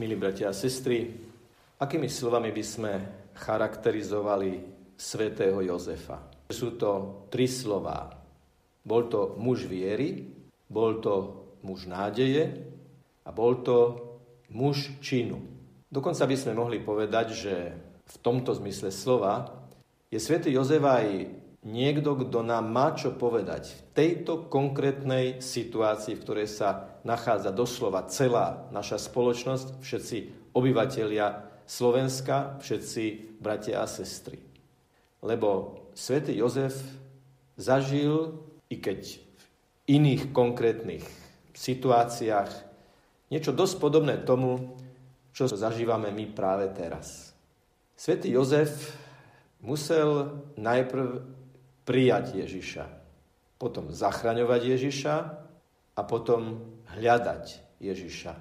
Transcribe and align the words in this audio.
Milí 0.00 0.16
bratia 0.16 0.48
a 0.48 0.56
sestry, 0.56 1.04
akými 1.76 2.08
slovami 2.08 2.48
by 2.48 2.64
sme 2.64 2.92
charakterizovali 3.36 4.64
svätého 4.96 5.60
Jozefa? 5.60 6.48
Sú 6.48 6.80
to 6.80 7.28
tri 7.28 7.44
slová. 7.44 8.08
Bol 8.80 9.12
to 9.12 9.36
muž 9.36 9.68
viery, 9.68 10.32
bol 10.64 10.96
to 11.04 11.44
muž 11.60 11.84
nádeje 11.84 12.72
a 13.20 13.28
bol 13.36 13.60
to 13.60 14.00
muž 14.56 14.96
činu. 15.04 15.36
Dokonca 15.92 16.24
by 16.24 16.36
sme 16.40 16.56
mohli 16.56 16.80
povedať, 16.80 17.26
že 17.36 17.54
v 18.00 18.16
tomto 18.24 18.56
zmysle 18.56 18.88
slova 18.88 19.44
je 20.08 20.16
svätý 20.16 20.56
Jozef 20.56 20.80
aj 20.80 21.28
niekto, 21.62 22.18
kto 22.18 22.42
nám 22.42 22.70
má 22.70 22.94
čo 22.94 23.14
povedať 23.14 23.70
v 23.70 23.80
tejto 23.94 24.50
konkrétnej 24.50 25.38
situácii, 25.38 26.18
v 26.18 26.22
ktorej 26.22 26.48
sa 26.50 26.98
nachádza 27.06 27.54
doslova 27.54 28.06
celá 28.10 28.66
naša 28.74 28.98
spoločnosť, 28.98 29.78
všetci 29.78 30.16
obyvatelia 30.52 31.46
Slovenska, 31.64 32.58
všetci 32.58 33.38
bratia 33.38 33.80
a 33.82 33.86
sestry. 33.86 34.42
Lebo 35.22 35.78
svätý 35.94 36.34
Jozef 36.34 36.76
zažil, 37.54 38.42
i 38.66 38.76
keď 38.82 39.22
v 39.22 39.44
iných 39.86 40.34
konkrétnych 40.34 41.06
situáciách, 41.54 42.50
niečo 43.30 43.54
dosť 43.54 43.74
podobné 43.78 44.18
tomu, 44.18 44.74
čo 45.32 45.48
zažívame 45.48 46.12
my 46.12 46.28
práve 46.34 46.68
teraz. 46.74 47.32
Svetý 47.96 48.34
Jozef 48.34 48.92
musel 49.62 50.42
najprv 50.58 51.22
prijať 51.82 52.38
Ježiša, 52.38 52.84
potom 53.58 53.90
zachraňovať 53.90 54.60
Ježiša 54.76 55.14
a 55.98 56.00
potom 56.06 56.62
hľadať 56.98 57.78
Ježiša. 57.82 58.32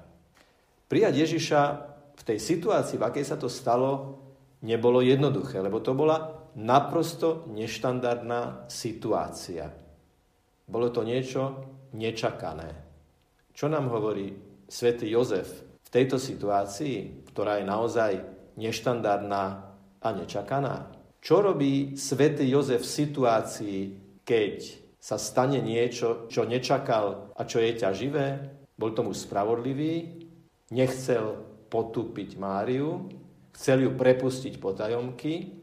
Prijať 0.88 1.13
Ježiša 1.26 1.62
v 2.18 2.22
tej 2.26 2.38
situácii, 2.38 2.99
v 2.99 3.05
akej 3.08 3.26
sa 3.26 3.38
to 3.40 3.49
stalo, 3.49 4.22
nebolo 4.62 5.02
jednoduché, 5.02 5.57
lebo 5.63 5.82
to 5.82 5.98
bola 5.98 6.41
naprosto 6.54 7.48
neštandardná 7.49 8.68
situácia. 8.70 9.71
Bolo 10.68 10.94
to 10.94 11.01
niečo 11.01 11.66
nečakané. 11.98 12.70
Čo 13.51 13.68
nám 13.68 13.91
hovorí 13.91 14.32
svätý 14.68 15.12
Jozef 15.12 15.48
tejto 15.91 16.16
situácii, 16.16 17.27
ktorá 17.32 17.60
je 17.60 17.66
naozaj 17.68 18.12
neštandardná 18.55 19.44
a 19.99 20.07
nečakaná? 20.16 21.01
Čo 21.22 21.46
robí 21.46 21.96
svätý 21.96 22.50
Jozef 22.50 22.82
v 22.82 22.94
situácii, 23.05 23.80
keď 24.26 24.55
sa 24.98 25.22
stane 25.22 25.62
niečo, 25.62 26.26
čo 26.28 26.50
nečakal 26.50 27.34
a 27.38 27.41
čo 27.46 27.62
je 27.62 27.78
ťaživé? 27.78 28.28
Bol 28.74 28.98
tomu 28.98 29.13
spravodlivý, 29.13 30.26
nechcel 30.74 31.38
potúpiť 31.70 32.41
Máriu, 32.41 33.05
chcel 33.54 33.86
ju 33.86 33.91
prepustiť 33.94 34.58
potajomky 34.58 35.62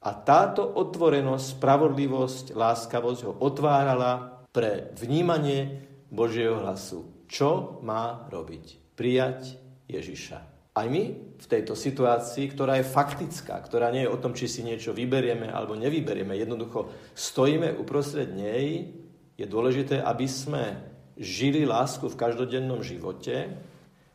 a 0.00 0.10
táto 0.16 0.64
otvorenosť, 0.64 1.60
spravodlivosť, 1.60 2.46
láskavosť 2.56 3.20
ho 3.28 3.32
otvárala 3.44 4.42
pre 4.48 4.96
vnímanie 4.96 5.84
Božieho 6.08 6.64
hlasu. 6.64 7.28
Čo 7.28 7.84
má 7.84 8.24
robiť? 8.32 8.86
prijať 8.96 9.60
Ježiša. 9.86 10.55
Aj 10.76 10.84
my 10.92 11.02
v 11.40 11.46
tejto 11.48 11.72
situácii, 11.72 12.52
ktorá 12.52 12.76
je 12.76 12.84
faktická, 12.84 13.64
ktorá 13.64 13.88
nie 13.88 14.04
je 14.04 14.12
o 14.12 14.20
tom, 14.20 14.36
či 14.36 14.44
si 14.44 14.60
niečo 14.60 14.92
vyberieme 14.92 15.48
alebo 15.48 15.72
nevyberieme, 15.72 16.36
jednoducho 16.36 16.92
stojíme 17.16 17.72
uprostred 17.80 18.36
nej, 18.36 18.92
je 19.40 19.46
dôležité, 19.48 20.04
aby 20.04 20.28
sme 20.28 20.76
žili 21.16 21.64
lásku 21.64 22.04
v 22.12 22.20
každodennom 22.20 22.84
živote, 22.84 23.56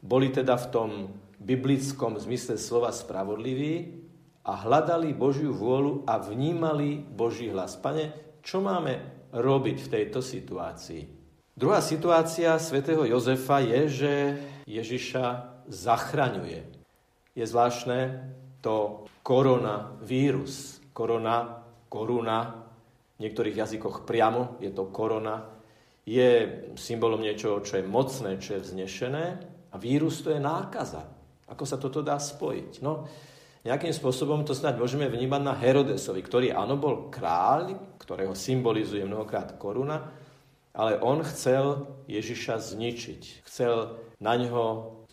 boli 0.05 0.29
teda 0.29 0.53
v 0.57 0.69
tom 0.69 0.89
biblickom 1.41 2.21
zmysle 2.21 2.61
slova 2.61 2.93
spravodliví 2.93 4.05
a 4.45 4.53
hľadali 4.53 5.17
Božiu 5.17 5.53
vôľu 5.53 6.05
a 6.05 6.21
vnímali 6.21 7.01
Boží 7.01 7.49
hlas. 7.49 7.73
Pane, 7.77 8.37
čo 8.45 8.61
máme 8.61 9.01
robiť 9.33 9.77
v 9.81 9.91
tejto 9.97 10.21
situácii? 10.21 11.09
Druhá 11.57 11.81
situácia 11.81 12.57
svätého 12.57 13.05
Jozefa 13.05 13.61
je, 13.61 13.81
že 13.89 14.13
Ježiša 14.65 15.25
zachraňuje. 15.71 16.67
Je 17.31 17.45
zvláštne 17.47 18.27
to 18.59 19.07
koronavírus. 19.23 20.83
Korona, 20.91 21.63
koruna, 21.87 22.67
v 23.15 23.19
niektorých 23.23 23.55
jazykoch 23.63 24.03
priamo 24.03 24.59
je 24.59 24.75
to 24.75 24.91
korona, 24.91 25.47
je 26.03 26.59
symbolom 26.75 27.23
niečoho, 27.23 27.63
čo 27.63 27.79
je 27.79 27.85
mocné, 27.87 28.35
čo 28.43 28.59
je 28.59 28.65
vznešené 28.67 29.25
a 29.71 29.75
vírus 29.79 30.19
to 30.19 30.35
je 30.35 30.41
nákaza. 30.41 31.07
Ako 31.47 31.63
sa 31.63 31.79
toto 31.79 32.03
dá 32.03 32.19
spojiť? 32.19 32.83
No, 32.83 33.07
nejakým 33.61 33.93
spôsobom 33.93 34.41
to 34.41 34.57
snáď 34.57 34.81
môžeme 34.81 35.05
vnímať 35.05 35.41
na 35.45 35.53
Herodesovi, 35.53 36.25
ktorý 36.25 36.47
áno 36.51 36.75
bol 36.81 37.13
kráľ, 37.13 37.95
ktorého 38.01 38.33
symbolizuje 38.33 39.05
mnohokrát 39.05 39.55
koruna, 39.61 40.11
ale 40.71 40.99
on 41.03 41.23
chcel 41.27 41.87
Ježiša 42.07 42.59
zničiť. 42.75 43.43
Chcel 43.47 43.99
na 44.23 44.35
ňo 44.39 44.65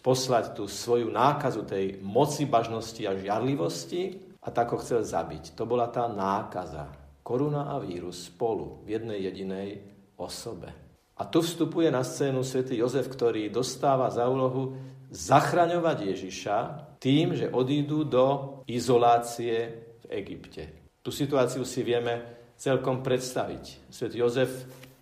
poslať 0.02 0.54
tú 0.54 0.70
svoju 0.70 1.10
nákazu 1.10 1.66
tej 1.66 1.98
moci, 2.00 2.46
bažnosti 2.46 3.02
a 3.02 3.18
žiarlivosti 3.18 4.22
a 4.38 4.48
tak 4.54 4.70
ho 4.72 4.78
chcel 4.78 5.02
zabiť. 5.02 5.58
To 5.58 5.66
bola 5.66 5.90
tá 5.90 6.06
nákaza. 6.06 6.88
Koruna 7.26 7.74
a 7.74 7.76
vírus 7.82 8.30
spolu 8.32 8.80
v 8.86 8.96
jednej 8.96 9.20
jedinej 9.28 9.68
osobe. 10.16 10.72
A 11.18 11.26
tu 11.26 11.42
vstupuje 11.42 11.90
na 11.90 12.06
scénu 12.06 12.46
svätý 12.46 12.78
Jozef, 12.78 13.10
ktorý 13.10 13.50
dostáva 13.50 14.06
za 14.08 14.30
úlohu 14.30 14.78
zachraňovať 15.10 16.14
Ježiša 16.14 16.56
tým, 17.02 17.34
že 17.34 17.50
odídu 17.50 18.06
do 18.06 18.60
izolácie 18.70 19.82
v 19.98 20.04
Egypte. 20.14 20.62
Tú 21.02 21.10
situáciu 21.10 21.66
si 21.66 21.82
vieme 21.82 22.38
celkom 22.54 23.02
predstaviť. 23.02 23.90
Svetý 23.90 24.22
Jozef 24.22 24.50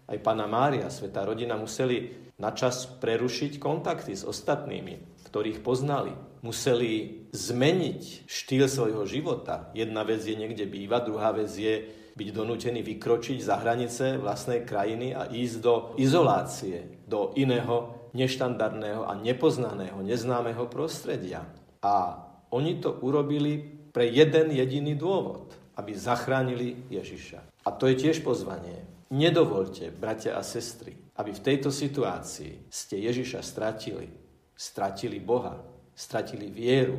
aj 0.07 0.19
pána 0.23 0.47
Mária, 0.47 0.87
svetá 0.87 1.27
rodina 1.27 1.59
museli 1.59 2.15
načas 2.39 2.87
prerušiť 2.87 3.59
kontakty 3.59 4.15
s 4.15 4.23
ostatnými, 4.23 5.27
ktorých 5.27 5.65
poznali. 5.65 6.15
Museli 6.45 7.27
zmeniť 7.35 8.29
štýl 8.29 8.71
svojho 8.71 9.03
života. 9.09 9.73
Jedna 9.75 10.07
vec 10.07 10.23
je 10.23 10.39
niekde 10.39 10.69
bývať, 10.69 11.03
druhá 11.11 11.35
vec 11.35 11.51
je 11.51 11.91
byť 12.17 12.29
donútený 12.33 12.81
vykročiť 12.81 13.39
za 13.45 13.61
hranice 13.61 14.17
vlastnej 14.17 14.65
krajiny 14.65 15.13
a 15.13 15.29
ísť 15.29 15.57
do 15.61 15.75
izolácie, 16.01 17.05
do 17.05 17.37
iného 17.37 18.09
neštandardného 18.17 19.05
a 19.05 19.13
nepoznaného, 19.21 20.01
neznámeho 20.01 20.65
prostredia. 20.73 21.45
A 21.85 22.25
oni 22.49 22.81
to 22.81 22.97
urobili 23.05 23.61
pre 23.93 24.09
jeden 24.09 24.49
jediný 24.55 24.97
dôvod, 24.97 25.53
aby 25.77 25.93
zachránili 25.93 26.89
Ježiša. 26.89 27.69
A 27.69 27.71
to 27.77 27.87
je 27.87 28.01
tiež 28.01 28.25
pozvanie. 28.25 28.83
Nedovolte, 29.13 29.95
bratia 29.95 30.35
a 30.35 30.43
sestry, 30.43 30.97
aby 31.15 31.31
v 31.31 31.45
tejto 31.45 31.71
situácii 31.71 32.67
ste 32.67 32.99
Ježiša 32.99 33.45
stratili. 33.45 34.11
Stratili 34.57 35.21
Boha, 35.21 35.61
stratili 35.95 36.49
vieru, 36.51 36.99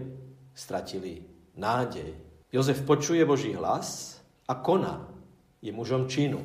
stratili 0.54 1.26
nádej. 1.58 2.16
Jozef 2.54 2.86
počuje 2.86 3.26
Boží 3.28 3.52
hlas 3.58 4.22
a 4.48 4.56
koná. 4.56 5.09
Je 5.59 5.74
mužom 5.74 6.06
činu. 6.06 6.40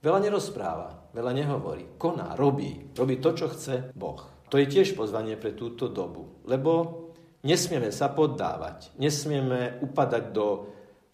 Veľa 0.00 0.22
nerozpráva, 0.22 1.10
veľa 1.12 1.34
nehovorí. 1.34 1.98
Koná, 1.98 2.38
robí. 2.38 2.94
Robí 2.94 3.18
to, 3.18 3.34
čo 3.34 3.50
chce 3.50 3.90
Boh. 3.92 4.22
To 4.48 4.56
je 4.56 4.70
tiež 4.70 4.94
pozvanie 4.94 5.34
pre 5.34 5.52
túto 5.52 5.90
dobu. 5.90 6.40
Lebo 6.46 7.04
nesmieme 7.42 7.90
sa 7.90 8.14
poddávať. 8.14 8.94
Nesmieme 9.02 9.82
upadať 9.82 10.24
do 10.30 10.46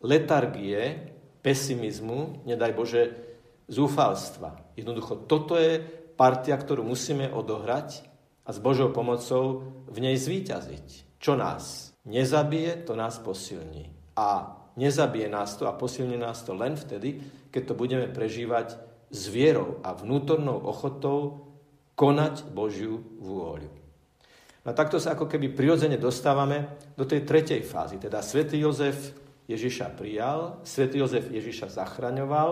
letargie, 0.03 1.15
pesimizmu, 1.43 2.43
nedaj 2.47 2.73
Bože, 2.75 3.03
zúfalstva. 3.71 4.75
Jednoducho, 4.77 5.25
toto 5.25 5.57
je 5.57 5.81
partia, 6.19 6.59
ktorú 6.59 6.85
musíme 6.85 7.31
odohrať 7.31 8.05
a 8.43 8.51
s 8.51 8.59
Božou 8.59 8.91
pomocou 8.91 9.71
v 9.87 9.99
nej 10.03 10.19
zvíťaziť. 10.19 11.19
Čo 11.23 11.39
nás 11.39 11.95
nezabije, 12.05 12.83
to 12.83 12.99
nás 12.99 13.23
posilní. 13.23 13.95
A 14.19 14.59
nezabije 14.75 15.31
nás 15.31 15.55
to 15.55 15.71
a 15.71 15.77
posilní 15.77 16.19
nás 16.19 16.43
to 16.43 16.53
len 16.53 16.75
vtedy, 16.75 17.23
keď 17.55 17.63
to 17.71 17.75
budeme 17.79 18.07
prežívať 18.11 18.77
s 19.13 19.23
vierou 19.31 19.79
a 19.87 19.95
vnútornou 19.95 20.59
ochotou 20.67 21.53
konať 21.95 22.49
Božiu 22.51 23.05
vôľu. 23.21 23.71
No 24.63 24.69
a 24.71 24.79
takto 24.79 25.03
sa 25.03 25.19
ako 25.19 25.27
keby 25.27 25.53
prirodzene 25.53 25.99
dostávame 25.99 26.79
do 26.95 27.03
tej 27.03 27.27
tretej 27.27 27.67
fázy. 27.67 27.99
Teda 27.99 28.23
svätý 28.23 28.63
Jozef 28.63 29.11
Ježiša 29.53 29.95
prijal, 29.95 30.61
svätý 30.65 30.99
Jozef 30.99 31.29
Ježiša 31.29 31.73
zachraňoval 31.73 32.51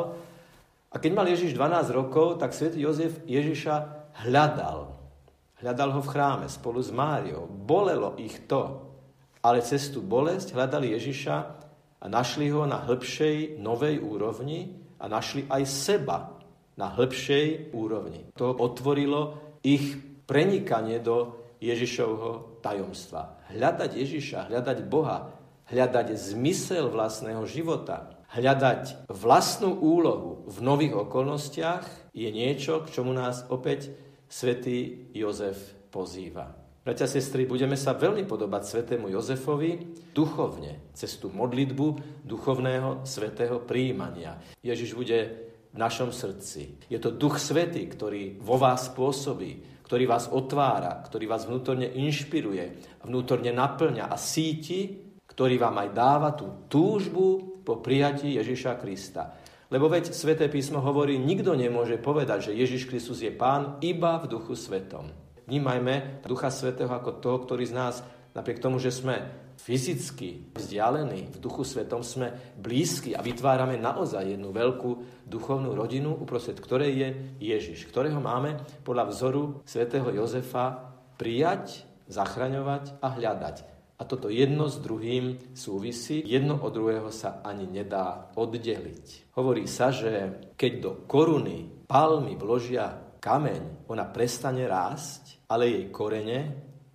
a 0.91 0.97
keď 0.99 1.11
mal 1.15 1.27
Ježiš 1.31 1.55
12 1.55 1.95
rokov, 1.95 2.43
tak 2.43 2.51
svätý 2.51 2.83
Jozef 2.83 3.23
Ježiša 3.23 3.75
hľadal. 4.27 4.91
Hľadal 5.63 5.91
ho 5.95 6.01
v 6.03 6.11
chráme 6.11 6.47
spolu 6.49 6.81
s 6.83 6.91
Máriou. 6.91 7.47
Bolelo 7.47 8.17
ich 8.19 8.49
to. 8.51 8.91
Ale 9.45 9.65
cez 9.65 9.89
tú 9.93 10.05
bolesť 10.05 10.53
hľadali 10.53 10.93
Ježiša 10.97 11.37
a 12.01 12.07
našli 12.09 12.49
ho 12.53 12.65
na 12.65 12.81
hĺbšej 12.85 13.61
novej 13.61 14.01
úrovni 14.01 14.73
a 15.01 15.09
našli 15.09 15.49
aj 15.49 15.63
seba 15.65 16.37
na 16.77 16.93
hĺbšej 16.93 17.77
úrovni. 17.77 18.33
To 18.37 18.53
otvorilo 18.57 19.57
ich 19.61 19.97
prenikanie 20.25 21.01
do 21.01 21.41
Ježišovho 21.61 22.61
tajomstva. 22.65 23.45
Hľadať 23.53 23.91
Ježiša, 24.01 24.49
hľadať 24.49 24.79
Boha, 24.89 25.40
hľadať 25.71 26.13
zmysel 26.19 26.91
vlastného 26.91 27.47
života, 27.47 28.19
hľadať 28.35 29.07
vlastnú 29.11 29.79
úlohu 29.79 30.47
v 30.51 30.59
nových 30.63 30.95
okolnostiach 31.07 32.11
je 32.15 32.29
niečo, 32.31 32.83
k 32.83 32.93
čomu 33.01 33.15
nás 33.15 33.47
opäť 33.49 33.95
svätý 34.27 35.11
Jozef 35.15 35.59
pozýva. 35.91 36.55
Bratia 36.81 37.05
sestry, 37.05 37.45
budeme 37.45 37.77
sa 37.77 37.93
veľmi 37.93 38.25
podobať 38.25 38.63
svetému 38.65 39.13
Jozefovi 39.13 40.01
duchovne, 40.17 40.91
cez 40.97 41.21
tú 41.21 41.29
modlitbu 41.29 41.87
duchovného 42.25 43.05
svetého 43.05 43.61
príjmania. 43.63 44.41
Ježiš 44.65 44.97
bude 44.97 45.19
v 45.71 45.77
našom 45.79 46.11
srdci. 46.11 46.81
Je 46.91 46.99
to 46.99 47.15
Duch 47.15 47.39
Svetý, 47.39 47.87
ktorý 47.87 48.43
vo 48.43 48.59
vás 48.59 48.91
pôsobí, 48.91 49.83
ktorý 49.87 50.07
vás 50.07 50.31
otvára, 50.33 50.99
ktorý 51.05 51.31
vás 51.31 51.47
vnútorne 51.47 51.87
inšpiruje, 51.87 52.79
vnútorne 53.07 53.55
naplňa 53.55 54.11
a 54.11 54.17
síti, 54.19 55.10
ktorý 55.41 55.57
vám 55.57 55.81
aj 55.81 55.97
dáva 55.97 56.37
tú 56.37 56.69
túžbu 56.69 57.57
po 57.65 57.81
prijatí 57.81 58.37
Ježiša 58.37 58.77
Krista. 58.77 59.41
Lebo 59.73 59.89
veď 59.89 60.13
Sveté 60.13 60.53
písmo 60.53 60.85
hovorí, 60.85 61.17
nikto 61.17 61.57
nemôže 61.57 61.97
povedať, 61.97 62.53
že 62.53 62.61
Ježiš 62.61 62.85
Kristus 62.85 63.25
je 63.25 63.33
Pán 63.33 63.81
iba 63.81 64.21
v 64.21 64.29
Duchu 64.37 64.53
Svetom. 64.53 65.09
Vnímajme 65.49 66.21
Ducha 66.29 66.53
Svetého 66.53 66.93
ako 66.93 67.25
toho, 67.25 67.41
ktorý 67.41 67.65
z 67.65 67.73
nás, 67.73 68.05
napriek 68.37 68.61
tomu, 68.61 68.77
že 68.77 68.93
sme 68.93 69.33
fyzicky 69.57 70.53
vzdialení, 70.53 71.33
v 71.33 71.39
Duchu 71.41 71.65
Svetom 71.65 72.05
sme 72.05 72.37
blízki 72.61 73.17
a 73.17 73.25
vytvárame 73.25 73.81
naozaj 73.81 74.37
jednu 74.37 74.53
veľkú 74.53 75.25
duchovnú 75.25 75.73
rodinu, 75.73 76.21
uprostred 76.21 76.61
ktorej 76.61 76.93
je 76.93 77.09
Ježiš, 77.41 77.89
ktorého 77.89 78.21
máme 78.21 78.61
podľa 78.85 79.09
vzoru 79.09 79.65
svätého 79.65 80.05
Jozefa 80.13 80.93
prijať, 81.17 81.89
zachraňovať 82.13 83.01
a 83.01 83.09
hľadať. 83.17 83.70
A 84.01 84.09
toto 84.09 84.33
jedno 84.33 84.65
s 84.65 84.81
druhým 84.81 85.53
súvisí, 85.53 86.25
jedno 86.25 86.57
od 86.57 86.73
druhého 86.73 87.13
sa 87.13 87.45
ani 87.45 87.69
nedá 87.69 88.33
oddeliť. 88.33 89.37
Hovorí 89.37 89.69
sa, 89.69 89.93
že 89.93 90.41
keď 90.57 90.73
do 90.81 90.93
koruny 91.05 91.85
palmy 91.85 92.33
vložia 92.41 93.13
kameň, 93.21 93.85
ona 93.93 94.09
prestane 94.09 94.65
rásť, 94.65 95.45
ale 95.53 95.69
jej 95.69 95.87
korene 95.93 96.41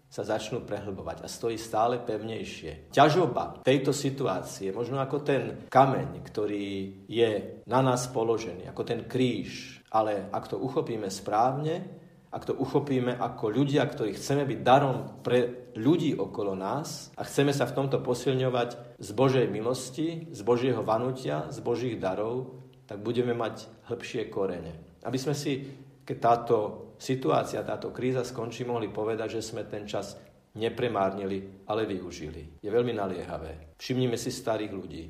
sa 0.09 0.23
začnú 0.23 0.63
prehlbovať 0.63 1.21
a 1.21 1.27
stojí 1.27 1.59
stále 1.59 1.99
pevnejšie. 1.99 2.89
Ťažoba 2.89 3.61
tejto 3.61 3.91
situácie, 3.91 4.71
možno 4.71 4.97
ako 5.03 5.17
ten 5.21 5.43
kameň, 5.67 6.23
ktorý 6.23 7.03
je 7.05 7.61
na 7.67 7.83
nás 7.83 8.07
položený, 8.09 8.71
ako 8.71 8.81
ten 8.87 9.03
kríž, 9.05 9.83
ale 9.91 10.31
ak 10.31 10.47
to 10.49 10.57
uchopíme 10.57 11.11
správne, 11.11 12.04
ak 12.35 12.51
to 12.51 12.53
uchopíme 12.59 13.15
ako 13.15 13.47
ľudia, 13.47 13.87
ktorí 13.87 14.19
chceme 14.19 14.43
byť 14.43 14.59
darom 14.59 15.23
pre 15.23 15.71
ľudí 15.79 16.19
okolo 16.19 16.51
nás 16.51 17.15
a 17.15 17.23
chceme 17.23 17.55
sa 17.55 17.63
v 17.63 17.75
tomto 17.79 18.03
posilňovať 18.03 18.99
z 18.99 19.09
Božej 19.15 19.47
milosti, 19.47 20.27
z 20.35 20.41
Božieho 20.43 20.83
vanutia, 20.83 21.47
z 21.47 21.63
Božích 21.63 21.95
darov, 21.95 22.59
tak 22.83 22.99
budeme 22.99 23.31
mať 23.31 23.87
hĺbšie 23.87 24.27
korene. 24.27 24.99
Aby 25.07 25.15
sme 25.15 25.31
si 25.31 25.63
keď 26.05 26.17
táto 26.21 26.57
situácia, 27.01 27.65
táto 27.65 27.89
kríza 27.89 28.21
skončí, 28.21 28.61
mohli 28.61 28.93
povedať, 28.93 29.41
že 29.41 29.41
sme 29.41 29.65
ten 29.65 29.89
čas 29.89 30.13
nepremárnili, 30.55 31.65
ale 31.65 31.89
využili. 31.89 32.61
Je 32.61 32.69
veľmi 32.69 32.93
naliehavé. 32.93 33.75
Všimnime 33.81 34.15
si 34.15 34.29
starých 34.29 34.71
ľudí. 34.71 35.03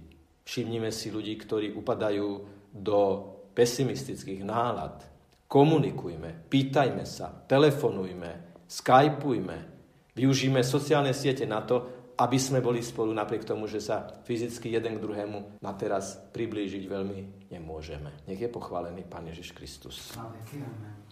Všimnime 0.47 0.89
si 0.95 1.11
ľudí, 1.11 1.35
ktorí 1.35 1.75
upadajú 1.75 2.29
do 2.71 2.99
pesimistických 3.51 4.41
nálad. 4.47 5.03
Komunikujme, 5.45 6.49
pýtajme 6.49 7.05
sa, 7.05 7.29
telefonujme, 7.45 8.65
skypujme, 8.65 9.57
využíme 10.17 10.65
sociálne 10.65 11.13
siete 11.13 11.45
na 11.45 11.61
to, 11.61 11.95
aby 12.15 12.39
sme 12.39 12.63
boli 12.63 12.79
spolu 12.79 13.11
napriek 13.11 13.43
tomu, 13.43 13.67
že 13.67 13.83
sa 13.83 14.07
fyzicky 14.23 14.71
jeden 14.71 14.97
k 14.97 15.03
druhému 15.03 15.59
na 15.59 15.71
teraz 15.75 16.15
priblížiť 16.31 16.87
veľmi 16.87 17.51
nemôžeme. 17.51 18.23
Nech 18.25 18.39
je 18.39 18.47
pochválený 18.47 19.03
Pán 19.03 19.27
Ježiš 19.27 19.51
Kristus. 19.51 20.15
Amen. 20.15 21.04